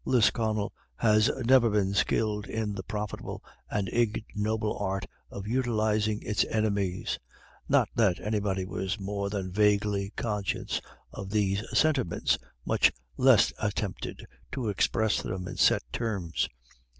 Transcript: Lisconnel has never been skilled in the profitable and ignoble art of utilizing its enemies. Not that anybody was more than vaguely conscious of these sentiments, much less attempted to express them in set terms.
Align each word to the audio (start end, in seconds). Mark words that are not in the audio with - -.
Lisconnel 0.03 0.73
has 0.95 1.29
never 1.45 1.69
been 1.69 1.93
skilled 1.93 2.47
in 2.47 2.73
the 2.73 2.81
profitable 2.81 3.43
and 3.69 3.87
ignoble 3.89 4.75
art 4.79 5.05
of 5.29 5.45
utilizing 5.45 6.19
its 6.23 6.43
enemies. 6.45 7.19
Not 7.69 7.87
that 7.93 8.19
anybody 8.19 8.65
was 8.65 8.99
more 8.99 9.29
than 9.29 9.51
vaguely 9.51 10.11
conscious 10.15 10.81
of 11.13 11.29
these 11.29 11.63
sentiments, 11.77 12.39
much 12.65 12.91
less 13.15 13.53
attempted 13.61 14.25
to 14.53 14.69
express 14.69 15.21
them 15.21 15.47
in 15.47 15.57
set 15.57 15.83
terms. 15.93 16.49